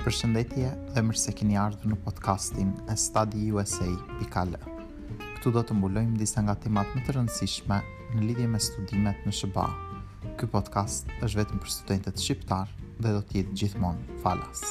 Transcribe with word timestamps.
Përshëndetje 0.00 0.68
dhe 0.96 1.00
mërë 1.04 1.18
se 1.22 1.32
keni 1.36 1.58
ardhë 1.60 1.90
në 1.90 1.96
podcastin 2.06 2.70
e 2.88 2.94
studyusa.al 2.96 4.54
Këtu 5.34 5.50
do 5.58 5.62
të 5.68 5.74
mbulojmë 5.76 6.16
disa 6.22 6.40
nga 6.46 6.54
temat 6.64 6.94
më 6.96 7.02
të 7.04 7.14
rëndësishme 7.18 7.78
në 8.16 8.24
lidhje 8.24 8.46
me 8.54 8.60
studimet 8.66 9.26
në 9.28 9.32
Shëba. 9.42 9.66
Ky 10.40 10.48
podcast 10.56 11.12
është 11.20 11.42
vetëm 11.42 11.60
për 11.66 11.74
studentet 11.76 12.24
shqiptar 12.24 12.72
dhe 13.00 13.12
do 13.18 13.20
të 13.28 13.40
jetë 13.42 13.58
gjithmonë 13.60 14.22
Falas. 14.24 14.70